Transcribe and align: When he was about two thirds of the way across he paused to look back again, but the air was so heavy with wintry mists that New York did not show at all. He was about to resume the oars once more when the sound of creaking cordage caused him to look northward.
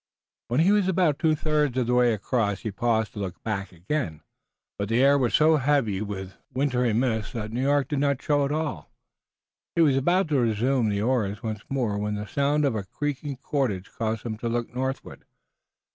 When 0.47 0.61
he 0.61 0.71
was 0.71 0.87
about 0.87 1.19
two 1.19 1.35
thirds 1.35 1.77
of 1.77 1.85
the 1.85 1.93
way 1.93 2.11
across 2.11 2.61
he 2.61 2.71
paused 2.71 3.13
to 3.13 3.19
look 3.19 3.43
back 3.43 3.71
again, 3.71 4.21
but 4.79 4.89
the 4.89 4.99
air 5.03 5.15
was 5.15 5.35
so 5.35 5.57
heavy 5.57 6.01
with 6.01 6.37
wintry 6.51 6.91
mists 6.91 7.33
that 7.33 7.51
New 7.51 7.61
York 7.61 7.89
did 7.89 7.99
not 7.99 8.19
show 8.19 8.43
at 8.43 8.51
all. 8.51 8.89
He 9.75 9.81
was 9.83 9.95
about 9.97 10.27
to 10.29 10.39
resume 10.39 10.89
the 10.89 11.03
oars 11.03 11.43
once 11.43 11.61
more 11.69 11.99
when 11.99 12.15
the 12.15 12.25
sound 12.25 12.65
of 12.65 12.89
creaking 12.89 13.37
cordage 13.37 13.91
caused 13.91 14.23
him 14.23 14.39
to 14.39 14.49
look 14.49 14.73
northward. 14.73 15.23